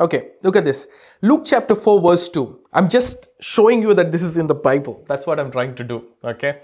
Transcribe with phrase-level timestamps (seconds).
[0.00, 0.88] Okay, look at this.
[1.20, 2.58] Luke chapter 4, verse 2.
[2.72, 5.04] I'm just showing you that this is in the Bible.
[5.06, 6.04] That's what I'm trying to do.
[6.24, 6.60] Okay.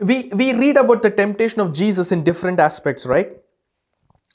[0.00, 3.32] We, we read about the temptation of Jesus in different aspects, right?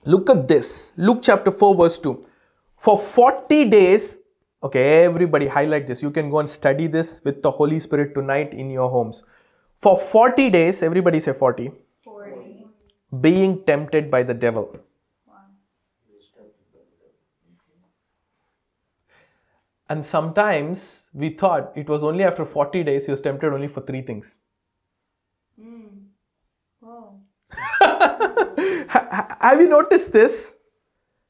[0.05, 0.93] Look at this.
[0.97, 2.23] Luke chapter 4, verse 2.
[2.77, 4.19] For 40 days,
[4.61, 6.03] okay, everybody highlight this.
[6.03, 9.23] You can go and study this with the Holy Spirit tonight in your homes.
[9.77, 11.71] For 40 days, everybody say 40,
[12.03, 12.65] 40.
[13.21, 14.77] being tempted by the devil.
[19.89, 23.81] And sometimes we thought it was only after 40 days he was tempted only for
[23.81, 24.35] three things.
[25.59, 26.05] Mm.
[26.79, 27.19] Whoa.
[28.89, 30.55] Ha- ha- Have you noticed this?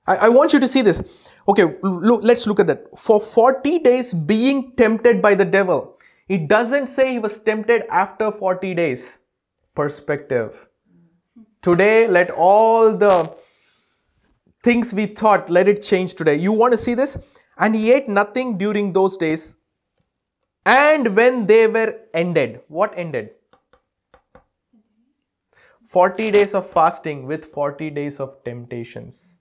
[0.06, 1.02] I, I want you to see this.
[1.48, 2.98] Okay, look, let's look at that.
[2.98, 5.98] For 40 days being tempted by the devil.
[6.28, 9.20] It doesn't say he was tempted after 40 days.
[9.76, 10.68] Perspective.
[11.62, 13.34] Today, let all the
[14.64, 16.36] things we thought, let it change today.
[16.36, 17.18] You want to see this?
[17.58, 19.56] And he ate nothing during those days.
[20.66, 23.32] And when they were ended, what ended?
[25.84, 29.40] 40 days of fasting with 40 days of temptations.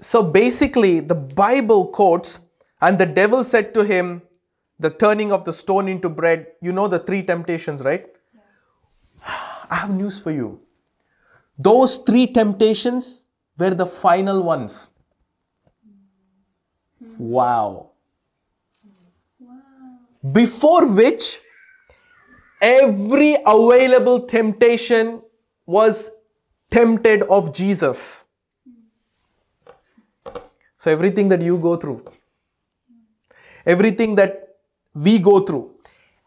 [0.00, 2.40] So basically, the Bible quotes,
[2.82, 4.22] and the devil said to him,
[4.78, 6.48] the turning of the stone into bread.
[6.60, 8.06] You know the three temptations, right?
[9.26, 10.60] I have news for you.
[11.58, 13.24] Those three temptations
[13.58, 14.88] were the final ones.
[17.18, 17.90] Wow.
[20.32, 21.40] Before which,
[22.60, 25.22] every available temptation
[25.66, 26.10] was
[26.70, 28.26] tempted of Jesus.
[30.78, 32.04] So, everything that you go through,
[33.64, 34.56] everything that
[34.94, 35.74] we go through,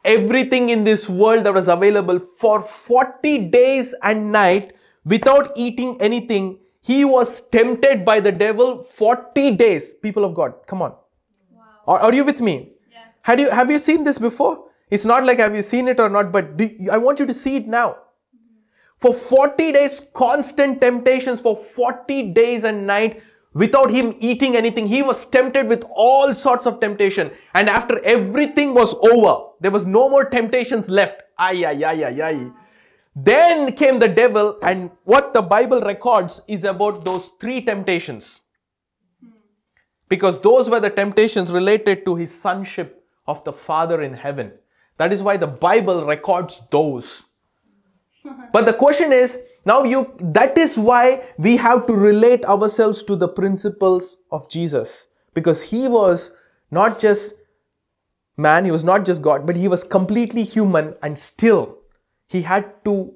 [0.04, 4.74] everything in this world that was available for 40 days and night
[5.06, 9.94] without eating anything, he was tempted by the devil 40 days.
[9.94, 10.94] People of God, come on.
[11.88, 12.56] Are, are you with me?
[12.92, 13.04] Yes.
[13.22, 14.54] Had you have you seen this before?
[14.90, 17.34] It's not like have you seen it or not, but do, I want you to
[17.34, 17.90] see it now.
[17.90, 18.56] Mm-hmm.
[18.98, 23.22] For 40 days, constant temptations for 40 days and night
[23.54, 24.88] without him eating anything.
[24.88, 27.30] He was tempted with all sorts of temptation.
[27.54, 31.22] And after everything was over, there was no more temptations left.
[31.38, 32.52] Ay, ay, ay, ay, ay.
[33.24, 38.42] Then came the devil, and what the Bible records is about those three temptations
[40.08, 44.52] because those were the temptations related to his sonship of the Father in heaven.
[44.98, 47.24] That is why the Bible records those.
[48.54, 53.16] But the question is now you that is why we have to relate ourselves to
[53.16, 56.32] the principles of Jesus because he was
[56.72, 57.34] not just
[58.38, 61.79] man, he was not just God, but he was completely human and still
[62.30, 63.12] he had to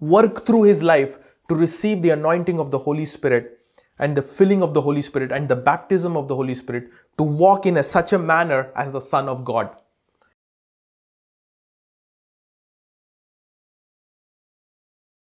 [0.00, 1.18] work through his life
[1.48, 3.58] to receive the anointing of the Holy Spirit
[3.98, 6.88] and the filling of the Holy Spirit and the baptism of the Holy Spirit
[7.18, 9.70] to walk in a, such a manner as the Son of God.